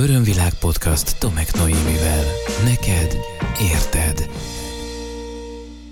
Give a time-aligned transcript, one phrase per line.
[0.00, 2.24] Örömvilág podcast Tomek Noémivel.
[2.64, 3.16] Neked
[3.72, 4.30] érted.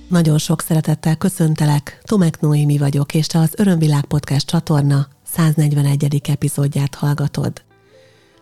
[0.08, 6.22] Nagyon sok szeretettel köszöntelek, Tomek Noémi vagyok, és te az Örömvilág podcast csatorna 141.
[6.28, 7.62] epizódját hallgatod.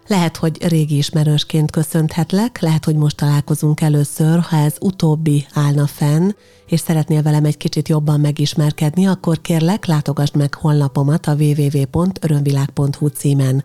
[0.06, 6.30] Lehet, hogy régi ismerősként köszönthetlek, lehet, hogy most találkozunk először, ha ez utóbbi állna fenn,
[6.66, 13.64] és szeretnél velem egy kicsit jobban megismerkedni, akkor kérlek, látogasd meg honlapomat a www.örömvilág.hu címen.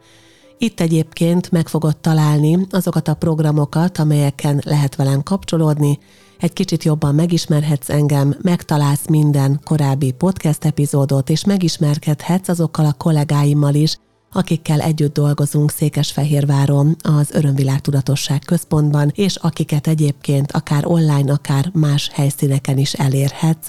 [0.64, 6.00] Itt egyébként meg fogod találni azokat a programokat, amelyeken lehet velem kapcsolódni,
[6.40, 13.74] egy kicsit jobban megismerhetsz engem, megtalálsz minden korábbi podcast epizódot, és megismerkedhetsz azokkal a kollégáimmal
[13.74, 13.98] is,
[14.32, 22.10] akikkel együtt dolgozunk Székesfehérváron az Örömvilág Tudatosság Központban, és akiket egyébként akár online, akár más
[22.14, 23.68] helyszíneken is elérhetsz,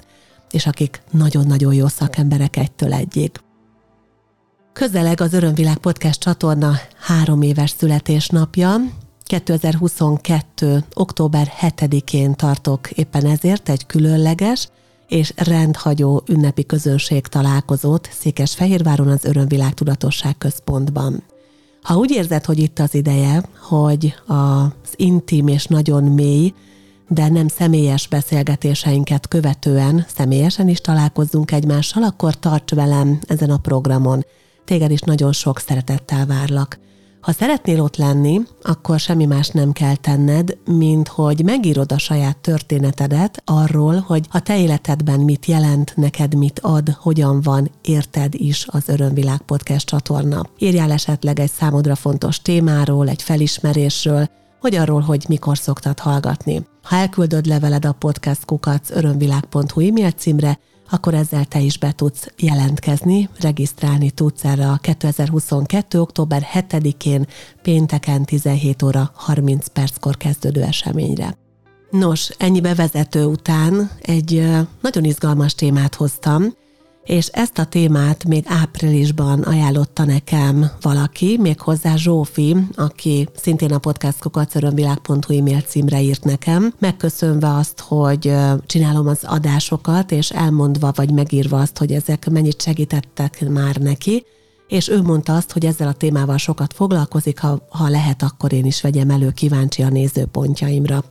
[0.50, 3.30] és akik nagyon-nagyon jó szakemberek egytől egyig.
[4.73, 8.77] Közeleg az Örömvilág Podcast csatorna három éves születésnapja,
[9.25, 10.85] 2022.
[10.95, 14.69] október 7-én tartok éppen ezért egy különleges
[15.09, 21.23] és rendhagyó ünnepi közönség találkozót Székesfehérváron az Örömvilág Tudatosság Központban.
[21.83, 26.55] Ha úgy érzed, hogy itt az ideje, hogy az intim és nagyon mély,
[27.09, 34.25] de nem személyes beszélgetéseinket követően személyesen is találkozzunk egymással, akkor tarts velem ezen a programon.
[34.64, 36.78] Téged is nagyon sok szeretettel várlak.
[37.20, 42.36] Ha szeretnél ott lenni, akkor semmi más nem kell tenned, mint hogy megírod a saját
[42.36, 48.66] történetedet arról, hogy a te életedben mit jelent, neked mit ad, hogyan van, érted is
[48.68, 50.46] az Örömvilág Podcast csatorna.
[50.58, 54.28] Írjál esetleg egy számodra fontos témáról, egy felismerésről,
[54.60, 56.66] vagy arról, hogy mikor szoktad hallgatni.
[56.83, 60.58] Ha elküldöd leveled a podcastkukac örömvilág.hu e-mail címre,
[60.93, 66.01] akkor ezzel te is be tudsz jelentkezni, regisztrálni tudsz erre a 2022.
[66.01, 67.27] október 7-én
[67.62, 71.37] pénteken 17 óra 30 perckor kezdődő eseményre.
[71.91, 74.48] Nos, ennyi bevezető után egy
[74.81, 76.55] nagyon izgalmas témát hoztam,
[77.05, 85.39] és ezt a témát még áprilisban ajánlotta nekem valaki, méghozzá Zsófi, aki szintén a podcastkokacörömvilág.hu
[85.39, 88.35] e-mail címre írt nekem, megköszönve azt, hogy
[88.67, 94.24] csinálom az adásokat, és elmondva vagy megírva azt, hogy ezek mennyit segítettek már neki,
[94.69, 98.64] és ő mondta azt, hogy ezzel a témával sokat foglalkozik, ha, ha lehet, akkor én
[98.64, 101.05] is vegyem elő kíváncsi a nézőpontjaimra.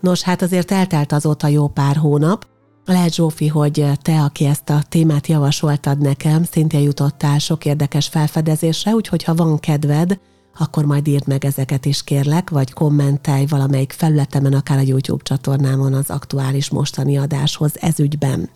[0.00, 2.46] Nos, hát azért eltelt azóta jó pár hónap,
[2.84, 8.94] lehet Zsófi, hogy te, aki ezt a témát javasoltad nekem, szintén jutottál sok érdekes felfedezésre,
[8.94, 10.18] úgyhogy ha van kedved,
[10.58, 15.94] akkor majd írd meg ezeket is kérlek, vagy kommentelj valamelyik felületemen, akár a YouTube csatornámon
[15.94, 18.50] az aktuális mostani adáshoz ezügyben.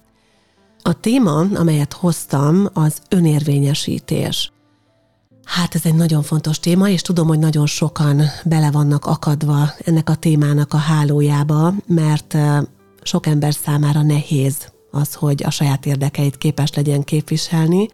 [0.83, 4.53] A téma, amelyet hoztam, az önérvényesítés.
[5.45, 10.09] Hát ez egy nagyon fontos téma, és tudom, hogy nagyon sokan bele vannak akadva ennek
[10.11, 12.37] a témának a hálójába, mert
[13.06, 17.88] sok ember számára nehéz az, hogy a saját érdekeit képes legyen képviselni,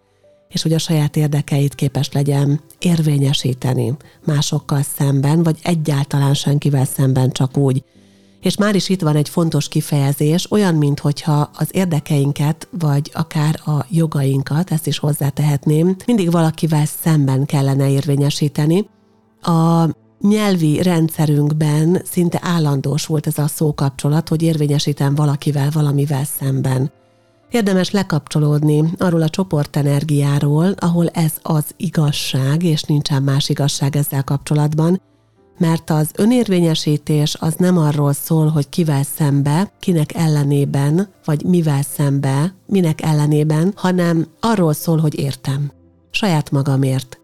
[0.49, 3.93] és hogy a saját érdekeit képes legyen érvényesíteni
[4.25, 7.83] másokkal szemben, vagy egyáltalán senkivel szemben csak úgy.
[8.41, 13.85] És már is itt van egy fontos kifejezés, olyan, mintha az érdekeinket, vagy akár a
[13.89, 18.89] jogainkat, ezt is hozzátehetném, mindig valakivel szemben kellene érvényesíteni.
[19.41, 19.85] A
[20.21, 26.91] nyelvi rendszerünkben szinte állandós volt ez a szókapcsolat, hogy érvényesítem valakivel, valamivel szemben.
[27.51, 35.01] Érdemes lekapcsolódni arról a csoportenergiáról, ahol ez az igazság, és nincsen más igazság ezzel kapcsolatban,
[35.57, 42.55] mert az önérvényesítés az nem arról szól, hogy kivel szembe, kinek ellenében, vagy mivel szembe,
[42.67, 45.71] minek ellenében, hanem arról szól, hogy értem.
[46.11, 47.20] Saját magamért.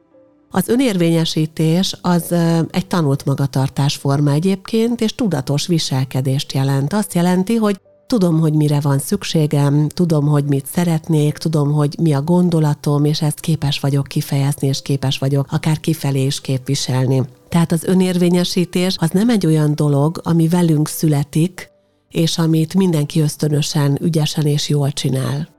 [0.58, 2.32] Az önérvényesítés az
[2.72, 6.94] egy tanult magatartás forma egyébként, és tudatos viselkedést jelent.
[6.94, 12.14] Azt jelenti, hogy tudom, hogy mire van szükségem, tudom, hogy mit szeretnék, tudom, hogy mi
[12.14, 17.24] a gondolatom, és ezt képes vagyok kifejezni, és képes vagyok akár kifelé is képviselni.
[17.50, 21.70] Tehát az önérvényesítés az nem egy olyan dolog, ami velünk születik,
[22.10, 25.57] és amit mindenki ösztönösen, ügyesen és jól csinál.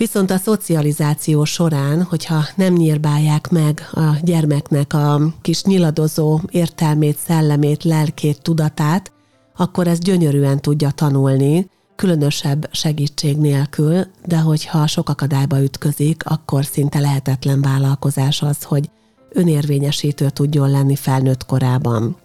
[0.00, 7.84] Viszont a szocializáció során, hogyha nem nyírbálják meg a gyermeknek a kis nyiladozó értelmét, szellemét,
[7.84, 9.12] lelkét, tudatát,
[9.56, 16.98] akkor ez gyönyörűen tudja tanulni, különösebb segítség nélkül, de hogyha sok akadályba ütközik, akkor szinte
[16.98, 18.90] lehetetlen vállalkozás az, hogy
[19.28, 22.16] önérvényesítő tudjon lenni felnőtt korában.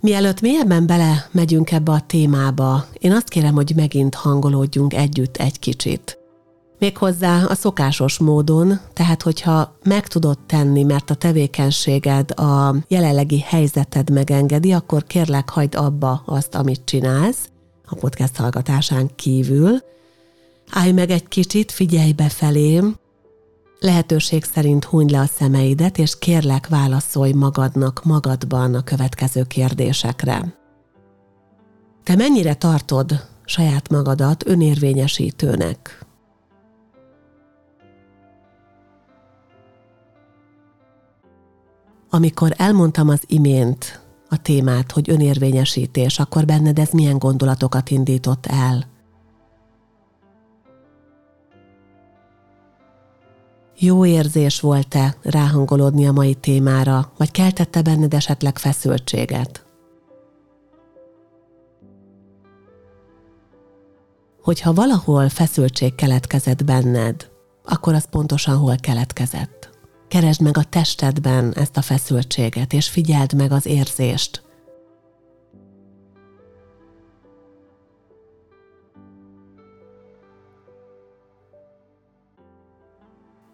[0.00, 5.58] Mielőtt mélyebben bele megyünk ebbe a témába, én azt kérem, hogy megint hangolódjunk együtt egy
[5.58, 6.21] kicsit.
[6.82, 14.10] Méghozzá a szokásos módon, tehát hogyha meg tudod tenni, mert a tevékenységed a jelenlegi helyzeted
[14.10, 17.48] megengedi, akkor kérlek hagyd abba azt, amit csinálsz,
[17.86, 19.78] a podcast hallgatásán kívül.
[20.70, 22.96] Állj meg egy kicsit, figyelj befelém,
[23.80, 30.54] lehetőség szerint hunyd le a szemeidet, és kérlek válaszolj magadnak, magadban a következő kérdésekre.
[32.04, 36.01] Te mennyire tartod saját magadat önérvényesítőnek?
[42.14, 48.86] Amikor elmondtam az imént a témát, hogy önérvényesítés, akkor benned ez milyen gondolatokat indított el?
[53.78, 59.64] Jó érzés volt-e ráhangolódni a mai témára, vagy keltette benned esetleg feszültséget?
[64.42, 67.30] Hogyha valahol feszültség keletkezett benned,
[67.64, 69.61] akkor az pontosan hol keletkezett?
[70.12, 74.42] Keresd meg a testedben ezt a feszültséget, és figyeld meg az érzést.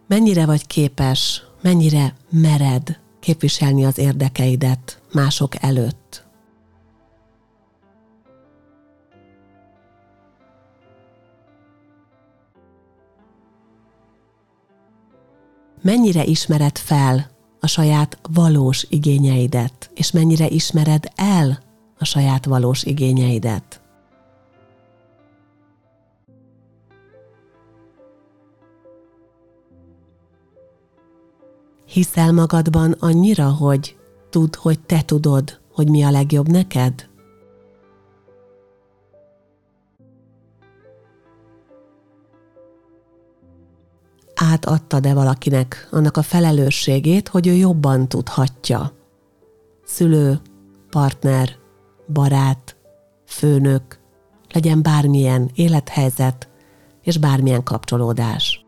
[0.06, 6.27] Mennyire vagy képes, mennyire mered képviselni az érdekeidet mások előtt?
[15.82, 17.30] Mennyire ismered fel
[17.60, 21.58] a saját valós igényeidet, és mennyire ismered el
[21.98, 23.80] a saját valós igényeidet.
[31.86, 33.96] Hiszel magadban annyira, hogy
[34.30, 37.07] tudd, hogy te tudod, hogy mi a legjobb neked?
[44.38, 48.92] Átadtad-e valakinek annak a felelősségét, hogy ő jobban tudhatja.
[49.84, 50.40] Szülő,
[50.90, 51.56] partner,
[52.12, 52.76] barát,
[53.26, 54.00] főnök,
[54.52, 56.48] legyen bármilyen élethelyzet
[57.02, 58.66] és bármilyen kapcsolódás.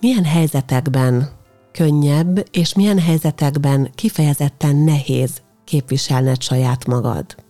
[0.00, 1.28] Milyen helyzetekben
[1.72, 7.45] könnyebb, és milyen helyzetekben kifejezetten nehéz képviselned saját magad?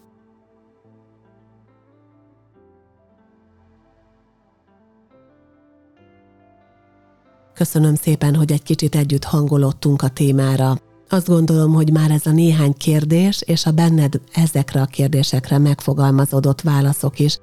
[7.56, 10.76] Köszönöm szépen, hogy egy kicsit együtt hangolottunk a témára.
[11.08, 16.60] Azt gondolom, hogy már ez a néhány kérdés és a benned ezekre a kérdésekre megfogalmazódott
[16.60, 17.38] válaszok is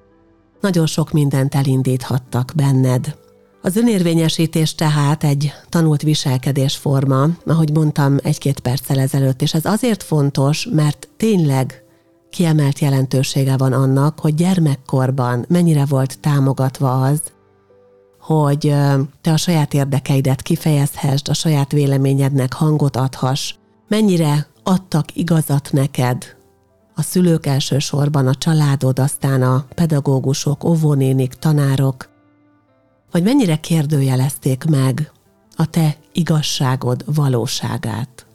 [0.62, 3.18] nagyon sok mindent elindíthattak benned.
[3.62, 10.68] Az önérvényesítés tehát egy tanult viselkedésforma, ahogy mondtam egy-két perccel ezelőtt, és ez azért fontos,
[10.72, 11.84] mert tényleg
[12.30, 17.22] kiemelt jelentősége van annak, hogy gyermekkorban mennyire volt támogatva az,
[18.24, 18.76] hogy
[19.22, 23.54] te a saját érdekeidet kifejezhessd, a saját véleményednek hangot adhass,
[23.88, 26.36] mennyire adtak igazat neked
[26.96, 32.10] a szülők elsősorban, a családod, aztán a pedagógusok, óvónénik, tanárok,
[33.12, 35.12] vagy mennyire kérdőjelezték meg
[35.56, 38.26] a te igazságod valóságát.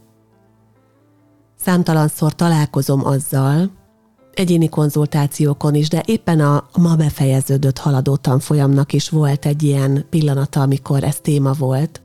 [1.61, 3.71] Számtalanszor találkozom azzal,
[4.39, 10.61] egyéni konzultációkon is, de éppen a ma befejeződött haladó tanfolyamnak is volt egy ilyen pillanata,
[10.61, 12.03] amikor ez téma volt,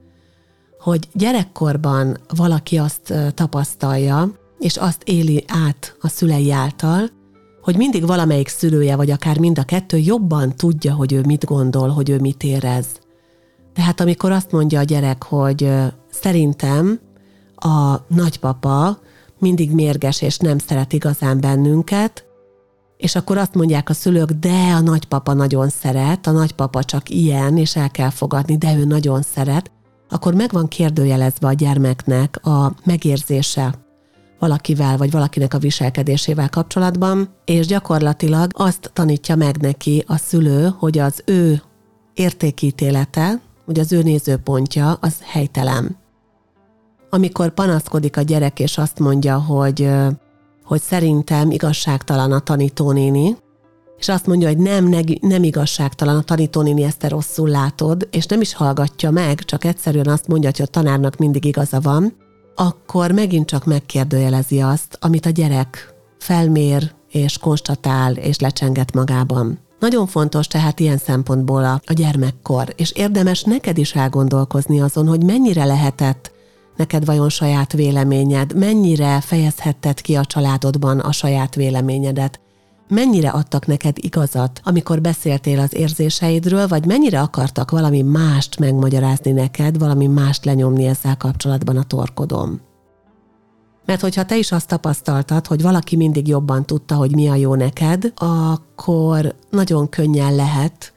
[0.80, 7.10] hogy gyerekkorban valaki azt tapasztalja, és azt éli át a szülei által,
[7.62, 11.90] hogy mindig valamelyik szülője, vagy akár mind a kettő jobban tudja, hogy ő mit gondol,
[11.90, 12.86] hogy ő mit érez.
[13.74, 15.72] Tehát amikor azt mondja a gyerek, hogy
[16.12, 17.00] szerintem
[17.56, 19.00] a nagypapa
[19.44, 22.26] mindig mérges és nem szeret igazán bennünket,
[22.98, 27.58] és akkor azt mondják a szülők, de a nagypapa nagyon szeret, a nagypapa csak ilyen,
[27.58, 29.72] és el kell fogadni, de ő nagyon szeret,
[30.10, 33.74] akkor meg van kérdőjelezve a gyermeknek a megérzése
[34.40, 40.98] valakivel, vagy valakinek a viselkedésével kapcsolatban, és gyakorlatilag azt tanítja meg neki a szülő, hogy
[40.98, 41.62] az ő
[42.14, 46.03] értékítélete, hogy az ő nézőpontja az helytelen
[47.14, 49.90] amikor panaszkodik a gyerek, és azt mondja, hogy,
[50.64, 53.38] hogy szerintem igazságtalan a tanítónéni,
[53.98, 58.26] és azt mondja, hogy nem, ne, nem igazságtalan a tanítónéni, ezt te rosszul látod, és
[58.26, 62.16] nem is hallgatja meg, csak egyszerűen azt mondja, hogy a tanárnak mindig igaza van,
[62.56, 69.60] akkor megint csak megkérdőjelezi azt, amit a gyerek felmér, és konstatál, és lecsenget magában.
[69.80, 75.24] Nagyon fontos tehát ilyen szempontból a, a gyermekkor, és érdemes neked is elgondolkozni azon, hogy
[75.24, 76.32] mennyire lehetett
[76.76, 82.40] neked vajon saját véleményed, mennyire fejezhetted ki a családodban a saját véleményedet,
[82.88, 89.78] mennyire adtak neked igazat, amikor beszéltél az érzéseidről, vagy mennyire akartak valami mást megmagyarázni neked,
[89.80, 92.62] valami mást lenyomni ezzel kapcsolatban a torkodom.
[93.86, 97.56] Mert hogyha te is azt tapasztaltad, hogy valaki mindig jobban tudta, hogy mi a jó
[97.56, 100.93] neked, akkor nagyon könnyen lehet,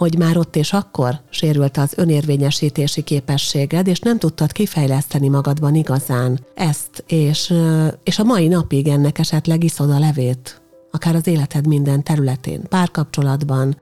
[0.00, 6.40] hogy már ott és akkor sérült az önérvényesítési képességed, és nem tudtad kifejleszteni magadban igazán
[6.54, 7.54] ezt, és,
[8.02, 13.80] és a mai napig ennek esetleg iszod a levét, akár az életed minden területén, párkapcsolatban,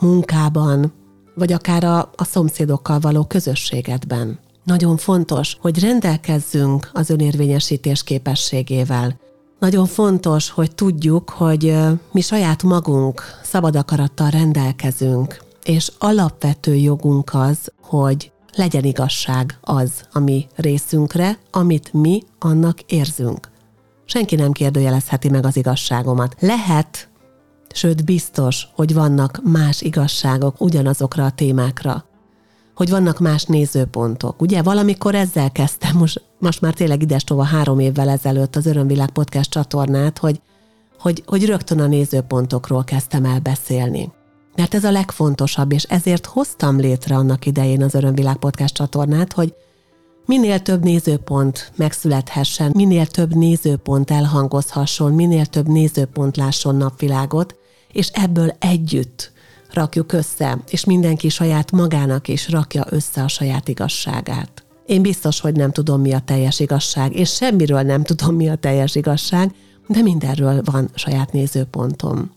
[0.00, 0.92] munkában,
[1.34, 4.38] vagy akár a, a szomszédokkal való közösségedben.
[4.64, 9.18] Nagyon fontos, hogy rendelkezzünk az önérvényesítés képességével.
[9.58, 11.76] Nagyon fontos, hogy tudjuk, hogy
[12.12, 20.46] mi saját magunk szabad akarattal rendelkezünk, és alapvető jogunk az, hogy legyen igazság az, ami
[20.54, 23.50] részünkre, amit mi annak érzünk.
[24.04, 26.36] Senki nem kérdőjelezheti meg az igazságomat.
[26.38, 27.08] Lehet,
[27.72, 32.04] sőt biztos, hogy vannak más igazságok ugyanazokra a témákra
[32.74, 34.40] hogy vannak más nézőpontok.
[34.42, 39.50] Ugye valamikor ezzel kezdtem, most, most már tényleg idestova három évvel ezelőtt az Örömvilág Podcast
[39.50, 40.40] csatornát, hogy,
[40.98, 44.12] hogy, hogy rögtön a nézőpontokról kezdtem el beszélni.
[44.56, 49.54] Mert ez a legfontosabb, és ezért hoztam létre annak idején az Örömvilág Podcast csatornát, hogy
[50.26, 57.54] minél több nézőpont megszülethessen, minél több nézőpont elhangozhasson, minél több nézőpont lásson napvilágot,
[57.92, 59.32] és ebből együtt
[59.72, 64.64] rakjuk össze, és mindenki saját magának is rakja össze a saját igazságát.
[64.86, 68.54] Én biztos, hogy nem tudom, mi a teljes igazság, és semmiről nem tudom, mi a
[68.54, 69.54] teljes igazság,
[69.86, 72.30] de mindenről van saját nézőpontom.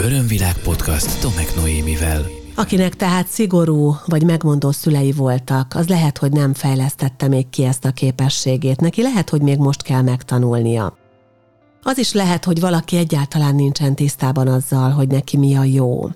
[0.00, 2.26] Örömvilág podcast Tomek Noémivel.
[2.54, 7.84] Akinek tehát szigorú vagy megmondó szülei voltak, az lehet, hogy nem fejlesztette még ki ezt
[7.84, 8.80] a képességét.
[8.80, 10.96] Neki lehet, hogy még most kell megtanulnia.
[11.82, 16.08] Az is lehet, hogy valaki egyáltalán nincsen tisztában azzal, hogy neki mi a jó.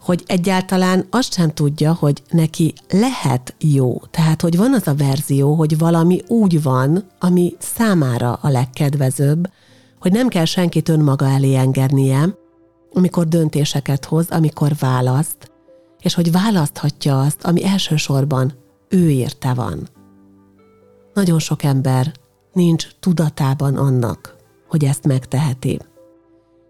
[0.00, 4.00] Hogy egyáltalán azt sem tudja, hogy neki lehet jó.
[4.10, 9.50] Tehát, hogy van az a verzió, hogy valami úgy van, ami számára a legkedvezőbb,
[10.00, 12.42] hogy nem kell senkit önmaga elé engednie,
[12.94, 15.52] amikor döntéseket hoz, amikor választ,
[16.00, 18.52] és hogy választhatja azt, ami elsősorban
[18.88, 19.88] ő érte van.
[21.14, 22.12] Nagyon sok ember
[22.52, 24.36] nincs tudatában annak,
[24.68, 25.80] hogy ezt megteheti.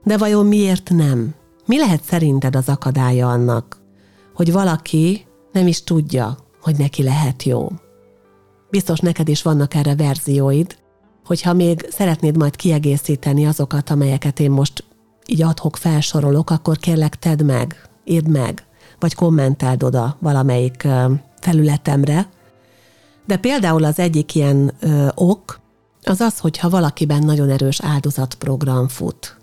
[0.04, 1.34] De vajon miért nem?
[1.66, 3.80] Mi lehet szerinted az akadálya annak,
[4.34, 7.68] hogy valaki nem is tudja, hogy neki lehet jó?
[8.70, 10.76] Biztos neked is vannak erre verzióid,
[11.24, 14.84] hogyha még szeretnéd majd kiegészíteni azokat, amelyeket én most
[15.26, 18.64] így adhok felsorolok, akkor kérlek tedd meg, írd meg,
[18.98, 20.88] vagy kommenteld oda valamelyik
[21.40, 22.28] felületemre.
[23.26, 25.60] De például az egyik ilyen ö, ok,
[26.02, 29.36] az az, hogyha valakiben nagyon erős áldozatprogram fut.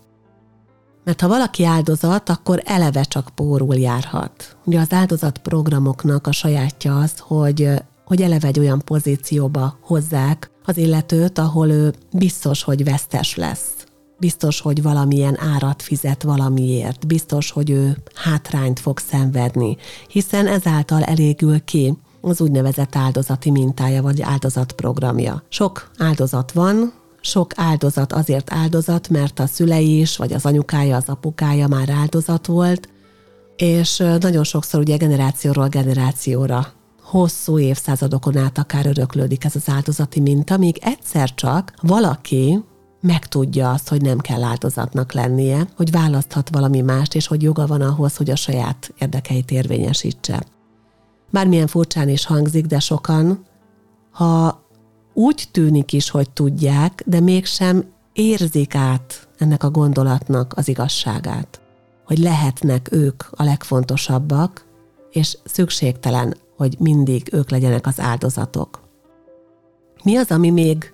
[1.04, 4.56] Mert ha valaki áldozat, akkor eleve csak pórul járhat.
[4.64, 7.68] Ugye az áldozatprogramoknak a sajátja az, hogy,
[8.04, 13.81] hogy eleve egy olyan pozícióba hozzák az illetőt, ahol ő biztos, hogy vesztes lesz.
[14.22, 17.06] Biztos, hogy valamilyen árat fizet valamiért.
[17.06, 19.76] Biztos, hogy ő hátrányt fog szenvedni,
[20.08, 25.42] hiszen ezáltal elégül ki az úgynevezett áldozati mintája vagy áldozatprogramja.
[25.48, 31.08] Sok áldozat van, sok áldozat azért áldozat, mert a szülei is, vagy az anyukája, az
[31.08, 32.88] apukája már áldozat volt,
[33.56, 36.66] és nagyon sokszor ugye generációról generációra
[37.02, 42.62] hosszú évszázadokon át akár öröklődik ez az áldozati minta, míg egyszer csak valaki
[43.02, 47.80] megtudja azt, hogy nem kell áldozatnak lennie, hogy választhat valami mást, és hogy joga van
[47.80, 50.42] ahhoz, hogy a saját érdekeit érvényesítse
[51.32, 53.44] bármilyen furcsán is hangzik, de sokan,
[54.10, 54.62] ha
[55.12, 61.60] úgy tűnik is, hogy tudják, de mégsem érzik át ennek a gondolatnak az igazságát,
[62.04, 64.66] hogy lehetnek ők a legfontosabbak,
[65.10, 68.80] és szükségtelen, hogy mindig ők legyenek az áldozatok.
[70.04, 70.92] Mi az, ami még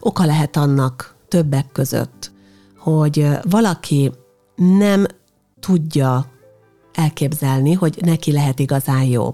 [0.00, 2.32] oka lehet annak többek között,
[2.78, 4.10] hogy valaki
[4.56, 5.06] nem
[5.60, 6.26] tudja
[6.94, 9.30] elképzelni, hogy neki lehet igazán jó.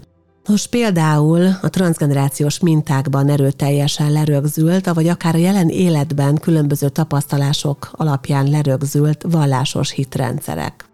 [0.49, 8.51] Most például a transgenerációs mintákban erőteljesen lerögzült, vagy akár a jelen életben különböző tapasztalások alapján
[8.51, 10.85] lerögzült vallásos hitrendszerek.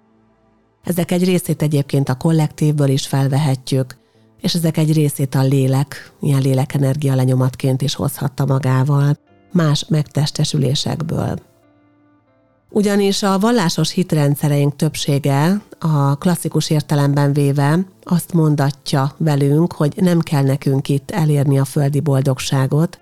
[0.84, 3.96] Ezek egy részét egyébként a kollektívből is felvehetjük,
[4.40, 9.16] és ezek egy részét a lélek, ilyen lélekenergia lenyomatként is hozhatta magával,
[9.52, 11.38] más megtestesülésekből.
[12.70, 20.42] Ugyanis a vallásos hitrendszereink többsége a klasszikus értelemben véve azt mondatja velünk, hogy nem kell
[20.42, 23.00] nekünk itt elérni a földi boldogságot,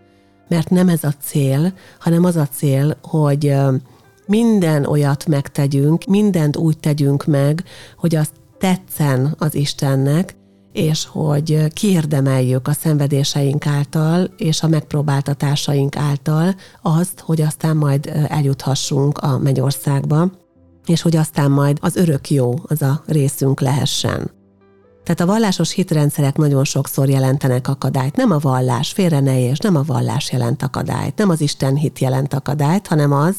[0.48, 3.54] mert nem ez a cél, hanem az a cél, hogy
[4.26, 7.64] minden olyat megtegyünk, mindent úgy tegyünk meg,
[7.96, 10.34] hogy azt tetszen az Istennek,
[10.72, 19.18] és hogy kiérdemeljük a szenvedéseink által és a megpróbáltatásaink által azt, hogy aztán majd eljuthassunk
[19.18, 20.30] a mennyországba,
[20.86, 24.30] és hogy aztán majd az örök jó az a részünk lehessen.
[25.04, 28.16] Tehát a vallásos hitrendszerek nagyon sokszor jelentenek akadályt.
[28.16, 31.98] Nem a vallás, félre ne és nem a vallás jelent akadályt, nem az Isten hit
[31.98, 33.36] jelent akadályt, hanem az,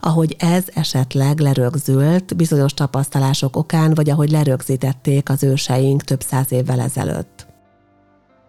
[0.00, 6.80] ahogy ez esetleg lerögzült bizonyos tapasztalások okán, vagy ahogy lerögzítették az őseink több száz évvel
[6.80, 7.48] ezelőtt.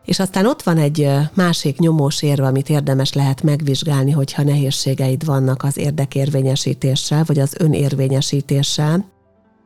[0.06, 5.64] És aztán ott van egy másik nyomós érve, amit érdemes lehet megvizsgálni, hogyha nehézségeid vannak
[5.64, 9.06] az érdekérvényesítéssel, vagy az önérvényesítéssel.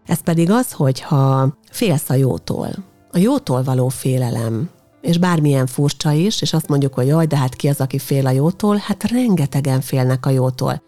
[0.06, 2.70] Ez pedig az, hogyha félsz a jótól.
[3.12, 4.70] A jótól való félelem,
[5.01, 8.27] és bármilyen furcsa is, és azt mondjuk, hogy jaj, de hát ki az, aki fél
[8.27, 8.75] a jótól?
[8.75, 10.82] Hát rengetegen félnek a jótól.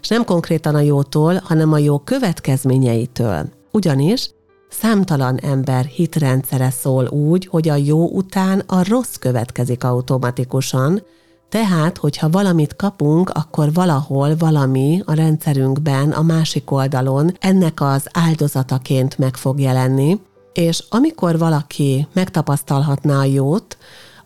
[0.00, 3.48] És nem konkrétan a jótól, hanem a jó következményeitől.
[3.72, 4.30] Ugyanis
[4.68, 11.02] számtalan ember hitrendszere szól úgy, hogy a jó után a rossz következik automatikusan,
[11.48, 19.18] tehát, hogyha valamit kapunk, akkor valahol valami a rendszerünkben, a másik oldalon ennek az áldozataként
[19.18, 20.20] meg fog jelenni,
[20.52, 23.76] és amikor valaki megtapasztalhatná a jót,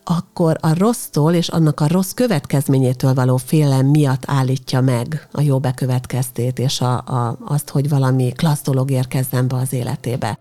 [0.05, 5.59] akkor a rossztól és annak a rossz következményétől való félelem miatt állítja meg a jó
[5.59, 10.39] bekövetkeztét, és a, a, azt, hogy valami klassz dolog érkezzen be az életébe.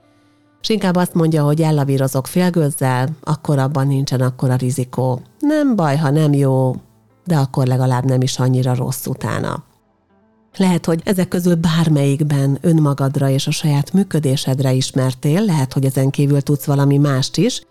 [0.62, 5.22] És inkább azt mondja, hogy ellavírozok félgőzzel, akkor abban nincsen akkora rizikó.
[5.40, 6.76] Nem baj, ha nem jó,
[7.26, 9.64] de akkor legalább nem is annyira rossz utána.
[10.58, 16.42] Lehet, hogy ezek közül bármelyikben önmagadra és a saját működésedre ismertél, lehet, hogy ezen kívül
[16.42, 17.62] tudsz valami mást is,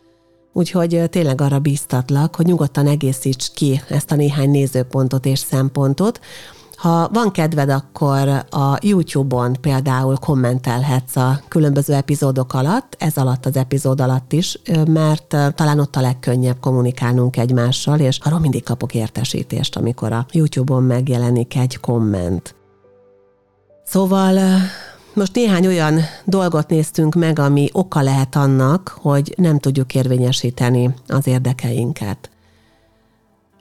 [0.53, 6.21] Úgyhogy tényleg arra bíztatlak, hogy nyugodtan egészíts ki ezt a néhány nézőpontot és szempontot.
[6.77, 13.57] Ha van kedved, akkor a YouTube-on például kommentelhetsz a különböző epizódok alatt, ez alatt az
[13.57, 19.77] epizód alatt is, mert talán ott a legkönnyebb kommunikálnunk egymással, és arról mindig kapok értesítést,
[19.77, 22.55] amikor a YouTube-on megjelenik egy komment.
[23.85, 24.39] Szóval
[25.15, 31.27] most néhány olyan dolgot néztünk meg, ami oka lehet annak, hogy nem tudjuk érvényesíteni az
[31.27, 32.31] érdekeinket.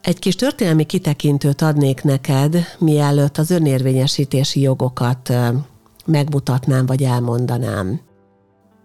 [0.01, 5.33] Egy kis történelmi kitekintőt adnék neked, mielőtt az önérvényesítési jogokat
[6.05, 8.01] megmutatnám vagy elmondanám.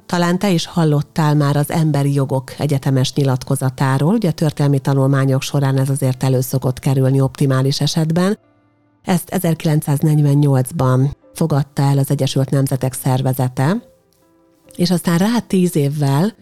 [0.06, 5.88] Talán te is hallottál már az emberi jogok egyetemes nyilatkozatáról, ugye történelmi tanulmányok során ez
[5.88, 8.38] azért elő szokott kerülni optimális esetben.
[9.02, 13.82] Ezt 1948-ban fogadta el az Egyesült Nemzetek Szervezete,
[14.76, 16.34] és aztán rá tíz évvel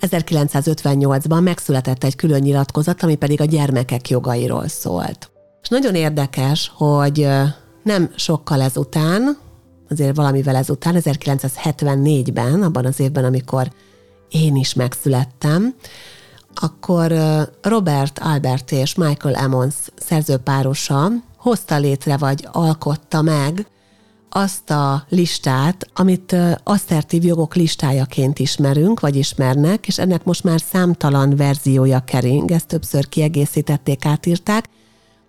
[0.00, 5.30] 1958-ban megszületett egy külön nyilatkozat, ami pedig a gyermekek jogairól szólt.
[5.62, 7.28] És nagyon érdekes, hogy
[7.82, 9.38] nem sokkal ezután,
[9.90, 13.72] azért valamivel ezután, 1974-ben, abban az évben, amikor
[14.28, 15.74] én is megszülettem,
[16.54, 17.12] akkor
[17.62, 23.66] Robert Albert és Michael Emmons szerzőpárosa hozta létre, vagy alkotta meg
[24.34, 31.36] azt a listát, amit asszertív jogok listájaként ismerünk, vagy ismernek, és ennek most már számtalan
[31.36, 34.68] verziója kering, ezt többször kiegészítették, átírták,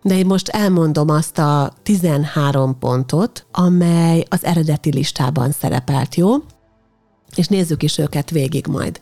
[0.02, 6.32] de én most elmondom azt a 13 pontot, amely az eredeti listában szerepelt, jó?
[7.36, 9.02] És nézzük is őket végig majd.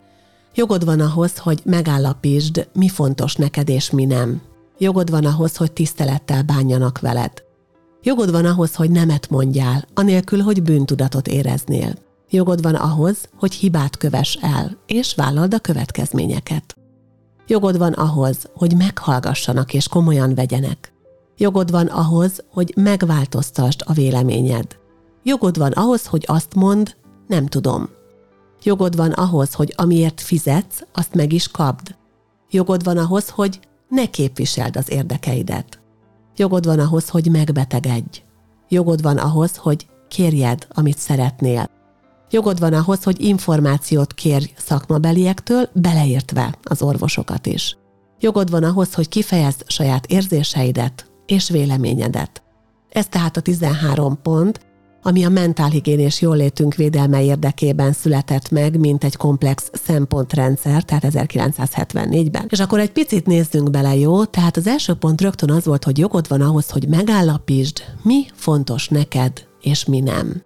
[0.55, 4.41] Jogod van ahhoz, hogy megállapítsd, mi fontos neked és mi nem.
[4.77, 7.31] Jogod van ahhoz, hogy tisztelettel bánjanak veled.
[8.03, 11.93] Jogod van ahhoz, hogy nemet mondjál, anélkül, hogy bűntudatot éreznél.
[12.29, 16.75] Jogod van ahhoz, hogy hibát kövess el, és vállald a következményeket.
[17.47, 20.93] Jogod van ahhoz, hogy meghallgassanak és komolyan vegyenek.
[21.37, 24.77] Jogod van ahhoz, hogy megváltoztasd a véleményed.
[25.23, 26.95] Jogod van ahhoz, hogy azt mond,
[27.27, 27.89] nem tudom.
[28.63, 31.95] Jogod van ahhoz, hogy amiért fizetsz, azt meg is kapd.
[32.49, 33.59] Jogod van ahhoz, hogy
[33.89, 35.80] ne képviseld az érdekeidet.
[36.41, 38.21] Jogod van ahhoz, hogy megbetegedj.
[38.69, 41.69] Jogod van ahhoz, hogy kérjed, amit szeretnél.
[42.29, 47.77] Jogod van ahhoz, hogy információt kérj szakmabeliektől, beleértve az orvosokat is.
[48.19, 52.41] Jogod van ahhoz, hogy kifejezd saját érzéseidet és véleményedet.
[52.89, 54.59] Ez tehát a 13 pont,
[55.01, 62.45] ami a mentálhigién és jólétünk védelme érdekében született meg, mint egy komplex szempontrendszer, tehát 1974-ben.
[62.49, 64.25] És akkor egy picit nézzünk bele, jó?
[64.25, 68.87] Tehát az első pont rögtön az volt, hogy jogod van ahhoz, hogy megállapítsd, mi fontos
[68.87, 70.43] neked, és mi nem.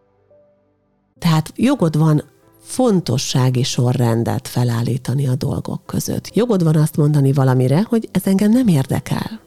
[1.19, 2.23] Tehát jogod van
[2.61, 6.35] fontossági sorrendet felállítani a dolgok között.
[6.35, 9.39] Jogod van azt mondani valamire, hogy ez engem nem érdekel.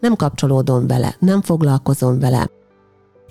[0.00, 2.50] Nem kapcsolódom vele, nem foglalkozom vele,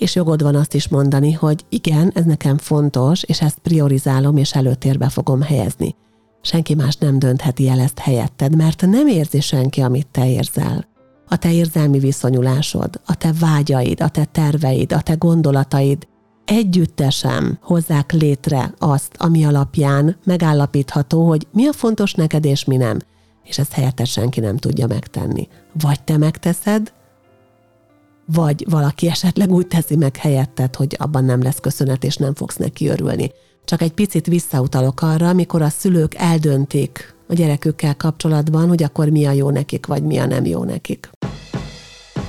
[0.04, 4.54] és jogod van azt is mondani, hogy igen, ez nekem fontos, és ezt priorizálom, és
[4.54, 5.96] előtérbe fogom helyezni.
[6.42, 10.88] Senki más nem döntheti el ezt helyetted, mert nem érzi senki, amit te érzel.
[11.28, 16.08] A te érzelmi viszonyulásod, a te vágyaid, a te terveid, a te gondolataid
[16.46, 23.00] együttesen hozzák létre azt, ami alapján megállapítható, hogy mi a fontos neked és mi nem.
[23.44, 25.48] És ezt helyette senki nem tudja megtenni.
[25.82, 26.94] Vagy te megteszed,
[28.26, 32.56] vagy valaki esetleg úgy teszi meg helyetted, hogy abban nem lesz köszönet, és nem fogsz
[32.56, 33.32] neki örülni.
[33.66, 39.26] Csak egy picit visszautalok arra, amikor a szülők eldöntik a gyerekükkel kapcsolatban, hogy akkor mi
[39.26, 41.10] a jó nekik, vagy mi a nem jó nekik.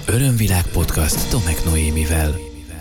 [0.07, 2.35] Örömvilág podcast Tomek Noémivel.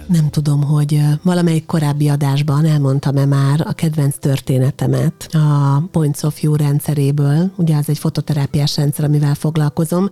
[0.08, 6.56] Nem tudom, hogy valamelyik korábbi adásban elmondtam-e már a kedvenc történetemet a Points of View
[6.56, 7.52] rendszeréből.
[7.56, 10.10] Ugye az egy fototerápiás rendszer, amivel foglalkozom,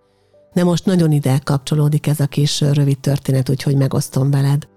[0.53, 4.67] de most nagyon ide kapcsolódik ez a kis rövid történet, úgyhogy megosztom veled.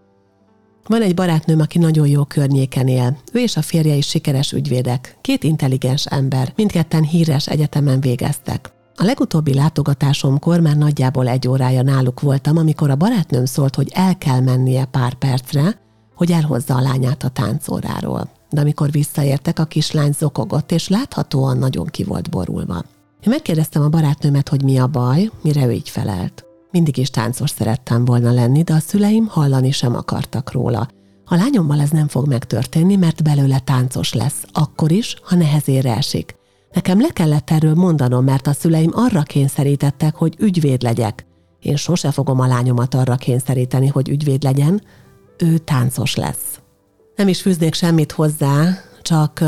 [0.86, 3.18] Van egy barátnőm, aki nagyon jó környéken él.
[3.32, 5.16] Ő és a férje is sikeres ügyvédek.
[5.20, 8.72] Két intelligens ember, mindketten híres egyetemen végeztek.
[8.96, 14.18] A legutóbbi látogatásomkor már nagyjából egy órája náluk voltam, amikor a barátnőm szólt, hogy el
[14.18, 15.80] kell mennie pár percre,
[16.14, 18.30] hogy elhozza a lányát a táncóráról.
[18.50, 22.84] De amikor visszaértek, a kislány zokogott, és láthatóan nagyon ki volt borulva.
[23.24, 26.44] Én megkérdeztem a barátnőmet, hogy mi a baj, mire ő így felelt.
[26.70, 30.88] Mindig is táncos szerettem volna lenni, de a szüleim hallani sem akartak róla.
[31.24, 36.34] A lányommal ez nem fog megtörténni, mert belőle táncos lesz, akkor is, ha nehezére esik.
[36.72, 41.26] Nekem le kellett erről mondanom, mert a szüleim arra kényszerítettek, hogy ügyvéd legyek.
[41.60, 44.82] Én sose fogom a lányomat arra kényszeríteni, hogy ügyvéd legyen,
[45.38, 46.60] ő táncos lesz.
[47.16, 49.44] Nem is fűznék semmit hozzá, csak,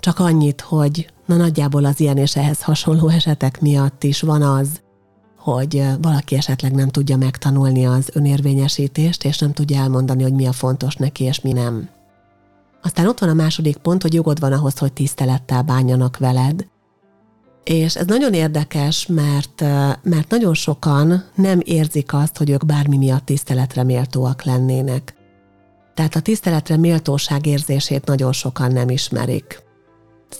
[0.00, 4.82] csak annyit, hogy na nagyjából az ilyen és ehhez hasonló esetek miatt is van az,
[5.44, 10.52] hogy valaki esetleg nem tudja megtanulni az önérvényesítést, és nem tudja elmondani, hogy mi a
[10.52, 11.88] fontos neki, és mi nem.
[12.82, 16.66] Aztán ott van a második pont, hogy jogod van ahhoz, hogy tisztelettel bánjanak veled.
[17.64, 19.60] És ez nagyon érdekes, mert,
[20.02, 25.14] mert nagyon sokan nem érzik azt, hogy ők bármi miatt tiszteletre méltóak lennének.
[25.94, 29.62] Tehát a tiszteletre méltóság érzését nagyon sokan nem ismerik.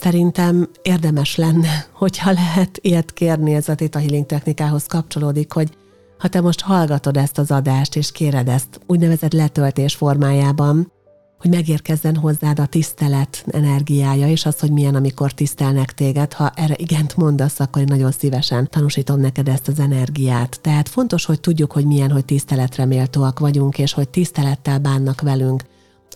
[0.00, 5.76] Szerintem érdemes lenne, hogyha lehet ilyet kérni, ez a Theta Healing technikához kapcsolódik, hogy
[6.18, 10.92] ha te most hallgatod ezt az adást, és kéred ezt úgynevezett letöltés formájában,
[11.38, 16.32] hogy megérkezzen hozzád a tisztelet energiája, és az, hogy milyen, amikor tisztelnek téged.
[16.32, 20.58] Ha erre igent mondasz, akkor én nagyon szívesen tanúsítom neked ezt az energiát.
[20.60, 25.62] Tehát fontos, hogy tudjuk, hogy milyen, hogy tiszteletre méltóak vagyunk, és hogy tisztelettel bánnak velünk.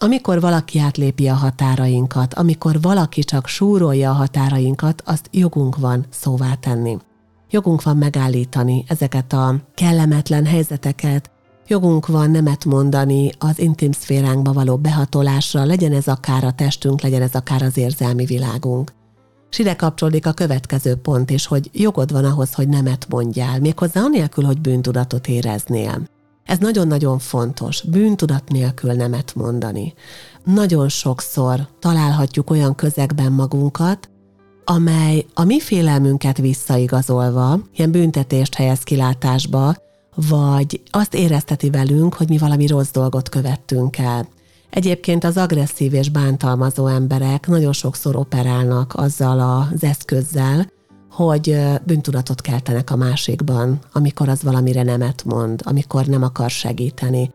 [0.00, 6.54] Amikor valaki átlépi a határainkat, amikor valaki csak súrolja a határainkat, azt jogunk van szóvá
[6.54, 6.96] tenni.
[7.50, 11.30] Jogunk van megállítani ezeket a kellemetlen helyzeteket,
[11.70, 17.22] Jogunk van nemet mondani az intim szféránkba való behatolásra, legyen ez akár a testünk, legyen
[17.22, 18.92] ez akár az érzelmi világunk.
[19.50, 24.00] És ide kapcsolódik a következő pont is, hogy jogod van ahhoz, hogy nemet mondjál, méghozzá
[24.00, 26.02] anélkül, hogy bűntudatot éreznél.
[26.48, 29.94] Ez nagyon-nagyon fontos, bűntudat nélkül nemet mondani.
[30.44, 34.08] Nagyon sokszor találhatjuk olyan közegben magunkat,
[34.64, 39.76] amely a mi félelmünket visszaigazolva, ilyen büntetést helyez kilátásba,
[40.14, 44.28] vagy azt érezteti velünk, hogy mi valami rossz dolgot követtünk el.
[44.70, 50.66] Egyébként az agresszív és bántalmazó emberek nagyon sokszor operálnak azzal az eszközzel,
[51.24, 57.30] hogy bűntudatot keltenek a másikban, amikor az valamire nemet mond, amikor nem akar segíteni.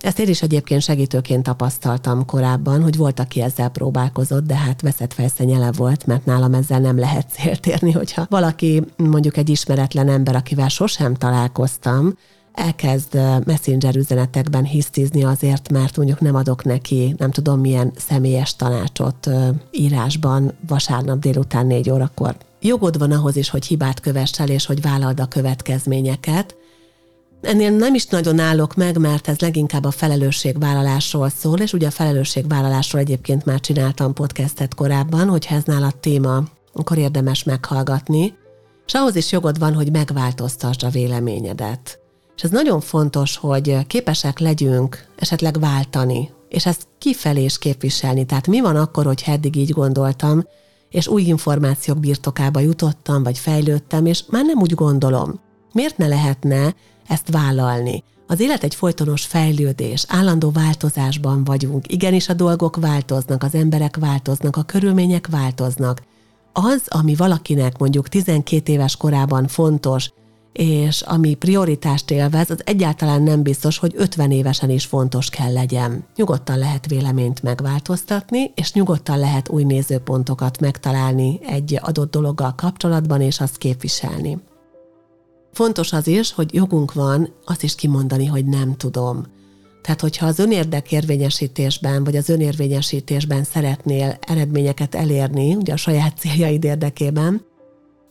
[0.00, 5.12] Ezt én is egyébként segítőként tapasztaltam korábban, hogy volt, aki ezzel próbálkozott, de hát veszett
[5.12, 10.36] fejszenyele volt, mert nálam ezzel nem lehet célt érni, hogyha valaki mondjuk egy ismeretlen ember,
[10.36, 12.14] akivel sosem találkoztam,
[12.52, 13.14] elkezd
[13.44, 19.30] messenger üzenetekben hisztizni azért, mert mondjuk nem adok neki nem tudom milyen személyes tanácsot
[19.70, 22.36] írásban vasárnap délután négy órakor.
[22.60, 26.56] Jogod van ahhoz is, hogy hibát kövess el, és hogy vállald a következményeket,
[27.40, 31.90] Ennél nem is nagyon állok meg, mert ez leginkább a felelősségvállalásról szól, és ugye a
[31.90, 36.42] felelősségvállalásról egyébként már csináltam podcastet korábban, hogyha ez nálad téma,
[36.72, 38.34] akkor érdemes meghallgatni,
[38.86, 41.98] és ahhoz is jogod van, hogy megváltoztasd a véleményedet.
[42.36, 48.26] És ez nagyon fontos, hogy képesek legyünk esetleg váltani, és ezt kifelé is képviselni.
[48.26, 50.44] Tehát mi van akkor, hogy eddig így gondoltam,
[50.90, 55.40] és új információk birtokába jutottam, vagy fejlődtem, és már nem úgy gondolom.
[55.72, 56.74] Miért ne lehetne
[57.08, 58.04] ezt vállalni.
[58.26, 61.92] Az élet egy folytonos fejlődés, állandó változásban vagyunk.
[61.92, 66.02] Igenis a dolgok változnak, az emberek változnak, a körülmények változnak.
[66.52, 70.12] Az, ami valakinek mondjuk 12 éves korában fontos,
[70.52, 76.04] és ami prioritást élvez, az egyáltalán nem biztos, hogy 50 évesen is fontos kell legyen.
[76.16, 83.40] Nyugodtan lehet véleményt megváltoztatni, és nyugodtan lehet új nézőpontokat megtalálni egy adott dologgal kapcsolatban, és
[83.40, 84.38] azt képviselni.
[85.52, 89.24] Fontos az is, hogy jogunk van azt is kimondani, hogy nem tudom.
[89.82, 97.44] Tehát, hogyha az önérdekérvényesítésben, vagy az önérvényesítésben szeretnél eredményeket elérni, ugye a saját céljaid érdekében,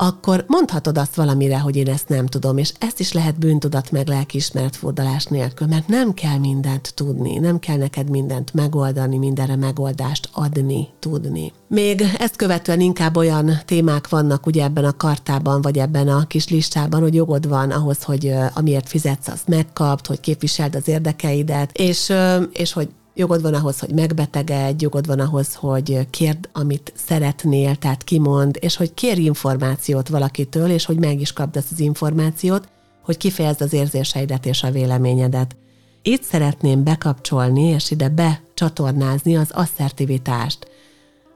[0.02, 4.08] akkor mondhatod azt valamire, hogy én ezt nem tudom, és ezt is lehet bűntudat meg
[4.08, 10.30] lelkiismeret fordulás nélkül, mert nem kell mindent tudni, nem kell neked mindent megoldani, mindenre megoldást
[10.32, 11.54] adni, tudni.
[11.68, 16.50] Még ezt követően inkább olyan témák vannak ugye ebben a kartában, vagy ebben a kis
[16.50, 22.14] listában, hogy jogod van ahhoz, hogy amiért fizetsz, azt megkapt, hogy képviseld az érdekeidet, és,
[22.52, 28.04] és hogy jogod van ahhoz, hogy megbetegedj, jogod van ahhoz, hogy kérd, amit szeretnél, tehát
[28.04, 32.68] kimond, és hogy kérj információt valakitől, és hogy meg is kapd ezt az információt,
[33.04, 35.56] hogy kifejezd az érzéseidet és a véleményedet.
[36.02, 40.68] Itt szeretném bekapcsolni, és ide becsatornázni az asszertivitást.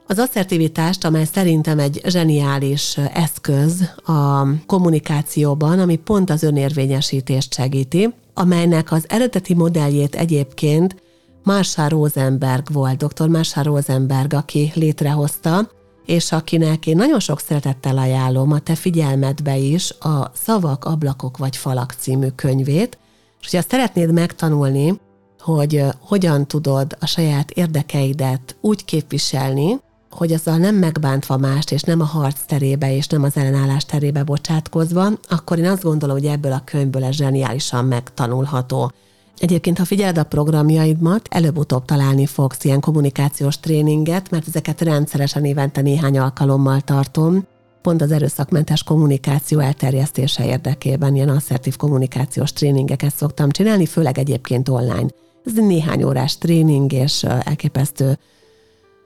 [0.06, 8.92] Az asszertivitást, amely szerintem egy zseniális eszköz a kommunikációban, ami pont az önérvényesítést segíti, amelynek
[8.92, 11.02] az eredeti modelljét egyébként
[11.44, 13.28] Marshall Rosenberg volt, dr.
[13.28, 15.70] Marshall Rosenberg, aki létrehozta,
[16.06, 21.56] és akinek én nagyon sok szeretettel ajánlom a te figyelmedbe is a Szavak, ablakok vagy
[21.56, 22.98] falak című könyvét,
[23.40, 25.00] és hogyha szeretnéd megtanulni,
[25.38, 29.80] hogy hogyan tudod a saját érdekeidet úgy képviselni,
[30.10, 34.22] hogy azzal nem megbántva mást, és nem a harc terébe, és nem az ellenállás terébe
[34.22, 38.92] bocsátkozva, akkor én azt gondolom, hogy ebből a könyvből ez zseniálisan megtanulható.
[39.38, 45.80] Egyébként, ha figyeled a programjaimat, előbb-utóbb találni fogsz ilyen kommunikációs tréninget, mert ezeket rendszeresen évente
[45.80, 47.46] néhány alkalommal tartom,
[47.82, 55.06] pont az erőszakmentes kommunikáció elterjesztése érdekében ilyen asszertív kommunikációs tréningeket szoktam csinálni, főleg egyébként online.
[55.44, 58.18] Ez néhány órás tréning, és elképesztő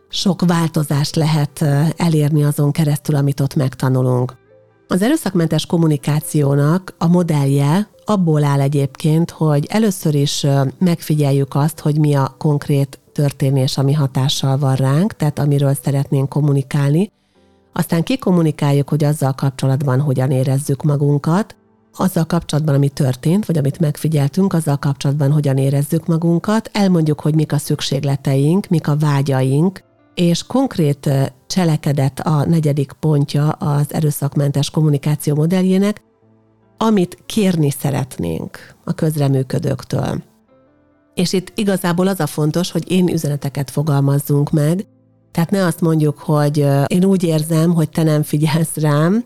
[0.09, 1.65] sok változást lehet
[1.97, 4.37] elérni azon keresztül, amit ott megtanulunk.
[4.89, 10.47] Az erőszakmentes kommunikációnak a modellje abból áll egyébként, hogy először is
[10.79, 17.11] megfigyeljük azt, hogy mi a konkrét történés, ami hatással van ránk, tehát amiről szeretnénk kommunikálni,
[17.73, 21.57] aztán kikommunikáljuk, hogy azzal kapcsolatban hogyan érezzük magunkat,
[21.97, 27.53] azzal kapcsolatban, ami történt, vagy amit megfigyeltünk, azzal kapcsolatban hogyan érezzük magunkat, elmondjuk, hogy mik
[27.53, 29.83] a szükségleteink, mik a vágyaink,
[30.15, 31.11] és konkrét
[31.47, 36.03] cselekedet a negyedik pontja az erőszakmentes kommunikáció modelljének,
[36.79, 40.23] amit kérni szeretnénk a közreműködőktől.
[41.15, 44.87] És itt igazából az a fontos, hogy én üzeneteket fogalmazzunk meg,
[45.31, 49.25] tehát ne azt mondjuk, hogy én úgy érzem, hogy te nem figyelsz rám,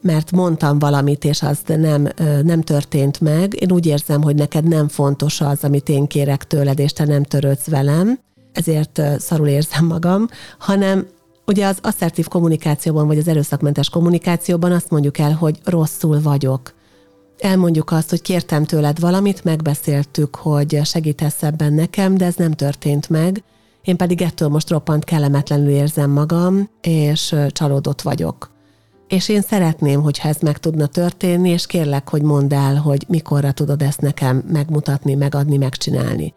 [0.00, 2.08] mert mondtam valamit, és az nem,
[2.42, 3.62] nem történt meg.
[3.62, 7.22] Én úgy érzem, hogy neked nem fontos az, amit én kérek tőled, és te nem
[7.22, 8.18] törődsz velem,
[8.52, 10.26] ezért szarul érzem magam,
[10.58, 11.06] hanem
[11.46, 16.74] Ugye az asszertív kommunikációban, vagy az erőszakmentes kommunikációban azt mondjuk el, hogy rosszul vagyok.
[17.38, 23.08] Elmondjuk azt, hogy kértem tőled valamit, megbeszéltük, hogy segítesz ebben nekem, de ez nem történt
[23.08, 23.42] meg.
[23.82, 28.50] Én pedig ettől most roppant kellemetlenül érzem magam, és csalódott vagyok.
[29.08, 33.52] És én szeretném, hogyha ez meg tudna történni, és kérlek, hogy mondd el, hogy mikorra
[33.52, 36.34] tudod ezt nekem megmutatni, megadni, megcsinálni.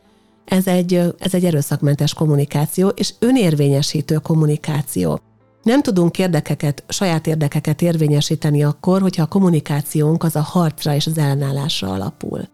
[0.48, 5.20] Ez egy, ez egy erőszakmentes kommunikáció, és önérvényesítő kommunikáció.
[5.64, 11.18] Nem tudunk érdekeket, saját érdekeket érvényesíteni akkor, hogyha a kommunikációnk az a harcra és az
[11.18, 12.48] ellenállásra alapul.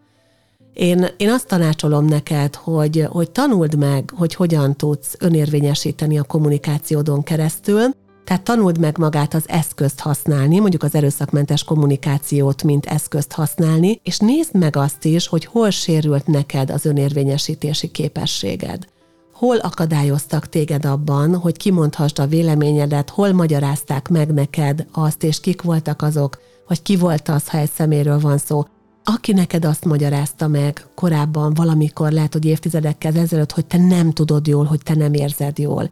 [0.73, 7.23] Én, én azt tanácsolom neked, hogy, hogy tanuld meg, hogy hogyan tudsz önérvényesíteni a kommunikációdon
[7.23, 7.82] keresztül,
[8.23, 14.17] tehát tanuld meg magát az eszközt használni, mondjuk az erőszakmentes kommunikációt, mint eszközt használni, és
[14.17, 18.88] nézd meg azt is, hogy hol sérült neked az önérvényesítési képességed.
[19.33, 25.62] Hol akadályoztak téged abban, hogy kimondhassd a véleményedet, hol magyarázták meg neked azt, és kik
[25.62, 28.65] voltak azok, vagy ki volt az, ha egy szeméről van szó,
[29.03, 34.47] aki neked azt magyarázta meg korábban, valamikor, lehet, hogy évtizedekkel ezelőtt, hogy te nem tudod
[34.47, 35.91] jól, hogy te nem érzed jól.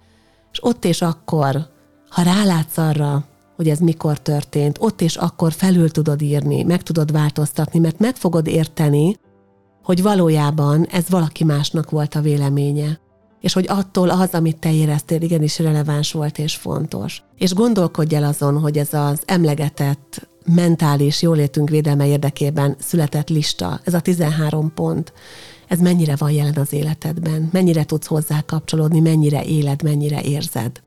[0.51, 1.69] És ott és akkor
[2.11, 7.11] ha rálátsz arra, hogy ez mikor történt, ott és akkor felül tudod írni, meg tudod
[7.11, 9.15] változtatni, mert meg fogod érteni,
[9.83, 12.99] hogy valójában ez valaki másnak volt a véleménye.
[13.39, 17.23] És hogy attól az, amit te éreztél, igenis releváns volt és fontos.
[17.37, 23.93] És gondolkodj el azon, hogy ez az emlegetett mentális jólétünk védelme érdekében született lista, ez
[23.93, 25.13] a 13 pont,
[25.67, 30.81] ez mennyire van jelen az életedben, mennyire tudsz hozzá kapcsolódni, mennyire éled, mennyire érzed.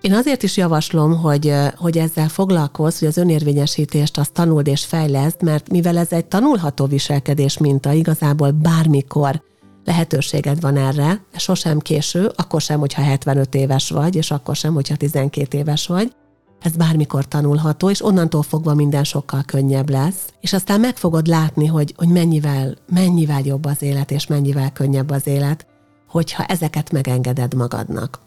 [0.00, 5.42] Én azért is javaslom, hogy, hogy ezzel foglalkozz, hogy az önérvényesítést azt tanuld és fejleszd,
[5.42, 9.42] mert mivel ez egy tanulható viselkedés minta, igazából bármikor
[9.84, 14.96] lehetőséged van erre, sosem késő, akkor sem, hogyha 75 éves vagy, és akkor sem, hogyha
[14.96, 16.12] 12 éves vagy.
[16.60, 20.32] Ez bármikor tanulható, és onnantól fogva minden sokkal könnyebb lesz.
[20.40, 25.10] És aztán meg fogod látni, hogy, hogy mennyivel, mennyivel jobb az élet, és mennyivel könnyebb
[25.10, 25.66] az élet,
[26.08, 28.25] hogyha ezeket megengeded magadnak.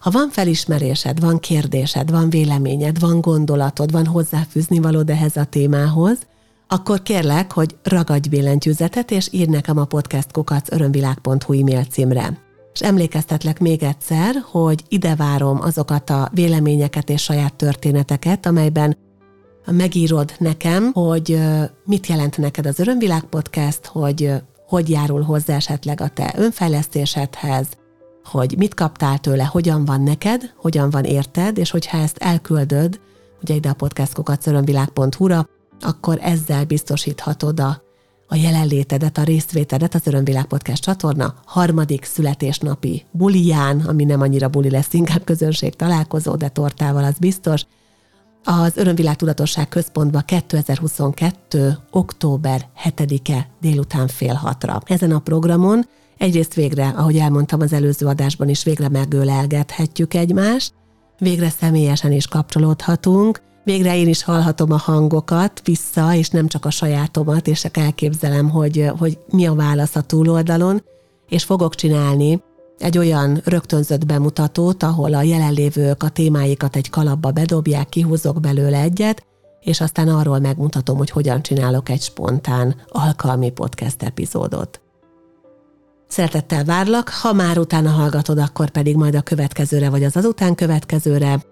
[0.00, 6.18] Ha van felismerésed, van kérdésed, van véleményed, van gondolatod, van hozzáfűzni valód ehhez a témához,
[6.68, 12.38] akkor kérlek, hogy ragadj billentyűzetet, és írj nekem a podcastkukac örömvilág.hu e-mail címre.
[12.72, 18.96] És emlékeztetlek még egyszer, hogy ide várom azokat a véleményeket és saját történeteket, amelyben
[19.66, 21.38] megírod nekem, hogy
[21.84, 24.32] mit jelent neked az Örömvilág Podcast, hogy
[24.66, 27.66] hogy járul hozzá esetleg a te önfejlesztésedhez,
[28.24, 33.00] hogy mit kaptál tőle, hogyan van neked, hogyan van érted, és hogyha ezt elküldöd,
[33.42, 35.48] ugye ide a podcastkokat.örömvilág.hu-ra,
[35.80, 37.82] akkor ezzel biztosíthatod a,
[38.26, 44.70] a jelenlétedet, a résztvétedet az Örömvilág Podcast csatorna harmadik születésnapi buliján, ami nem annyira buli
[44.70, 47.64] lesz, inkább közönség találkozó, de tortával az biztos,
[48.44, 51.78] az Örömvilág Tudatosság Központba 2022.
[51.90, 54.80] október 7-e délután fél hatra.
[54.84, 55.86] Ezen a programon
[56.20, 60.72] egyrészt végre, ahogy elmondtam az előző adásban is, végre megölelgethetjük egymást,
[61.18, 66.70] végre személyesen is kapcsolódhatunk, végre én is hallhatom a hangokat vissza, és nem csak a
[66.70, 70.82] sajátomat, és csak elképzelem, hogy, hogy mi a válasz a túloldalon,
[71.28, 72.42] és fogok csinálni
[72.78, 79.26] egy olyan rögtönzött bemutatót, ahol a jelenlévők a témáikat egy kalapba bedobják, kihúzok belőle egyet,
[79.60, 84.80] és aztán arról megmutatom, hogy hogyan csinálok egy spontán alkalmi podcast epizódot.
[86.10, 91.44] Szeretettel várlak, ha már utána hallgatod, akkor pedig majd a következőre vagy az azután következőre.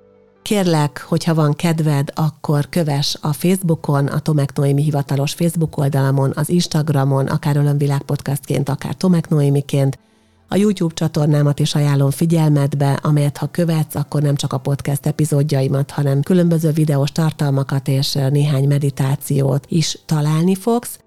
[0.42, 6.48] Kérlek, hogyha van kedved, akkor köves a Facebookon, a Tomek Noémi hivatalos Facebook oldalamon, az
[6.48, 9.98] Instagramon, akár Ölönvilág podcastként, akár Tomek Noémiként,
[10.48, 15.90] a YouTube csatornámat is ajánlom figyelmetbe, amelyet ha követsz, akkor nem csak a podcast epizódjaimat,
[15.90, 20.98] hanem különböző videós tartalmakat és néhány meditációt is találni fogsz,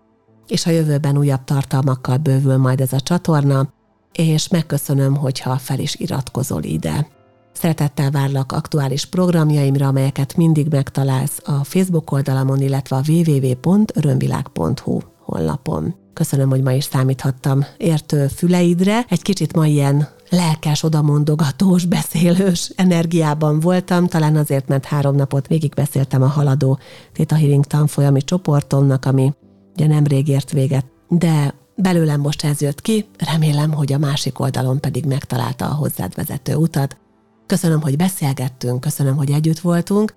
[0.51, 3.69] és a jövőben újabb tartalmakkal bővül majd ez a csatorna,
[4.13, 7.07] és megköszönöm, hogyha fel is iratkozol ide.
[7.53, 15.95] Szeretettel várlak aktuális programjaimra, amelyeket mindig megtalálsz a Facebook oldalamon, illetve a www.örömvilág.hu honlapon.
[16.13, 19.05] Köszönöm, hogy ma is számíthattam értő füleidre.
[19.09, 25.73] Egy kicsit ma ilyen lelkes, odamondogatós, beszélős energiában voltam, talán azért, mert három napot végig
[25.73, 26.79] beszéltem a haladó
[27.13, 29.33] Theta Healing tanfolyami csoportomnak, ami
[29.81, 34.79] ugye nemrég ért véget, de belőlem most ez jött ki, remélem, hogy a másik oldalon
[34.79, 36.97] pedig megtalálta a hozzád vezető utat.
[37.45, 40.15] Köszönöm, hogy beszélgettünk, köszönöm, hogy együtt voltunk.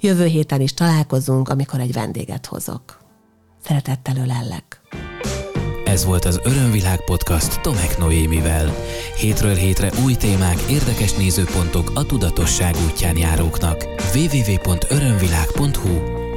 [0.00, 2.98] Jövő héten is találkozunk, amikor egy vendéget hozok.
[3.64, 4.80] Szeretettel ölellek.
[5.84, 8.74] Ez volt az Örömvilág podcast Tomek Noémivel.
[9.16, 13.86] Hétről hétre új témák, érdekes nézőpontok a tudatosság útján járóknak.
[14.14, 16.23] www.örömvilág.hu